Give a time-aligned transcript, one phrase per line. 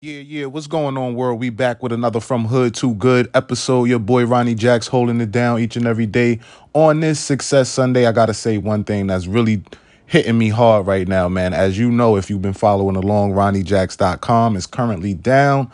[0.00, 0.44] Yeah, yeah.
[0.44, 1.40] What's going on, world?
[1.40, 3.86] We back with another From Hood to Good episode.
[3.86, 6.38] Your boy Ronnie Jacks holding it down each and every day.
[6.72, 9.60] On this Success Sunday, I gotta say one thing that's really
[10.06, 11.52] hitting me hard right now, man.
[11.52, 15.68] As you know, if you've been following along, RonnieJacks.com is currently down.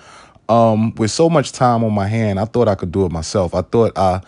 [0.49, 3.55] Um, with so much time on my hand, I thought I could do it myself.
[3.55, 4.23] I thought I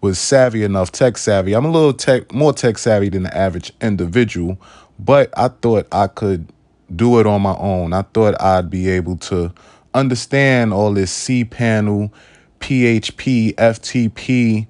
[0.00, 1.52] was savvy enough, tech savvy.
[1.52, 4.58] I'm a little tech more tech savvy than the average individual,
[4.98, 6.48] but I thought I could
[6.96, 7.92] do it on my own.
[7.92, 9.52] I thought I'd be able to
[9.94, 12.10] understand all this cPanel,
[12.60, 14.66] PHP, FTP,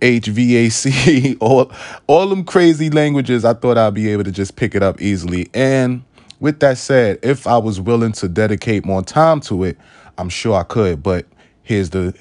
[0.00, 1.70] HVAC, all
[2.06, 3.44] all them crazy languages.
[3.44, 5.48] I thought I'd be able to just pick it up easily.
[5.54, 6.04] And
[6.40, 9.78] with that said, if I was willing to dedicate more time to it,
[10.18, 11.02] I'm sure I could.
[11.02, 11.26] But
[11.62, 12.14] here's the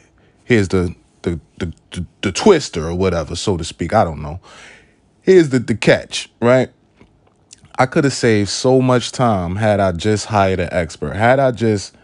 [0.46, 3.94] here's the the the, the, the twister or whatever, so to speak.
[3.94, 4.40] I don't know.
[5.22, 6.70] Here's the the catch, right?
[7.78, 11.14] I could have saved so much time had I just hired an expert.
[11.14, 11.96] Had I just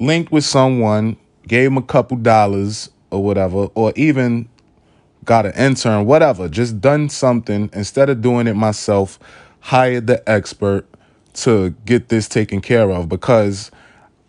[0.00, 4.48] linked with someone, gave them a couple dollars or whatever, or even
[5.24, 9.18] got an intern, whatever, just done something instead of doing it myself,
[9.60, 10.86] hired the expert
[11.34, 13.70] to get this taken care of because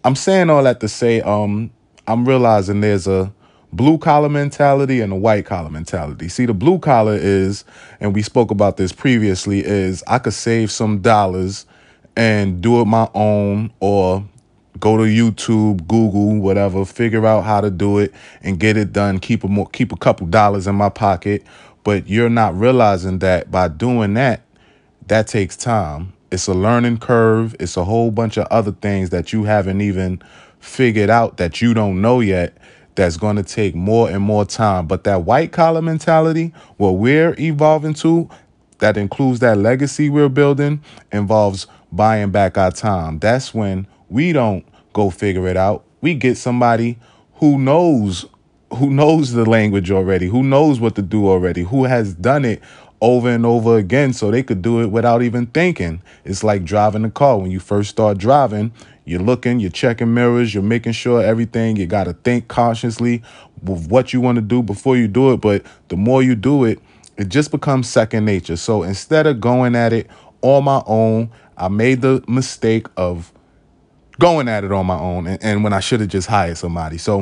[0.03, 1.71] I'm saying all that to say um
[2.07, 3.33] I'm realizing there's a
[3.71, 6.29] blue collar mentality and a white collar mentality.
[6.29, 7.65] See, the blue collar is,
[7.99, 11.65] and we spoke about this previously, is I could save some dollars
[12.15, 14.25] and do it my own or
[14.79, 19.19] go to YouTube, Google, whatever, figure out how to do it and get it done,
[19.19, 21.43] keep a more, keep a couple dollars in my pocket.
[21.83, 24.41] But you're not realizing that by doing that,
[25.07, 26.13] that takes time.
[26.31, 27.55] It's a learning curve.
[27.59, 30.21] It's a whole bunch of other things that you haven't even
[30.59, 32.55] figured out that you don't know yet
[32.99, 34.85] that's going to take more and more time.
[34.85, 38.29] But that white collar mentality, what we're evolving to,
[38.79, 40.81] that includes that legacy we're building,
[41.13, 43.17] involves buying back our time.
[43.19, 45.85] That's when we don't go figure it out.
[46.01, 46.99] We get somebody
[47.35, 48.25] who knows
[48.73, 52.61] who knows the language already, who knows what to do already, who has done it
[53.01, 56.03] over and over again so they could do it without even thinking.
[56.25, 57.37] It's like driving a car.
[57.37, 58.71] When you first start driving,
[59.09, 63.23] you're looking, you're checking mirrors, you're making sure everything, you got to think cautiously
[63.63, 65.37] with what you want to do before you do it.
[65.37, 66.79] But the more you do it,
[67.17, 68.55] it just becomes second nature.
[68.55, 70.07] So instead of going at it
[70.41, 73.33] on my own, I made the mistake of
[74.19, 76.97] going at it on my own and, and when I should have just hired somebody.
[76.97, 77.21] So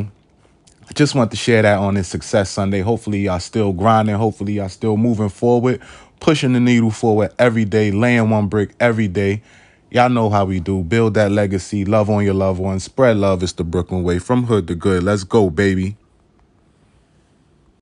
[0.89, 2.81] I just want to share that on this Success Sunday.
[2.81, 4.15] Hopefully, y'all still grinding.
[4.15, 5.81] Hopefully, y'all still moving forward,
[6.19, 9.41] pushing the needle forward every day, laying one brick every day.
[9.89, 10.83] Y'all know how we do.
[10.83, 11.85] Build that legacy.
[11.85, 12.83] Love on your loved ones.
[12.83, 13.41] Spread love.
[13.41, 14.19] It's the Brooklyn way.
[14.19, 15.03] From hood to good.
[15.03, 15.95] Let's go, baby.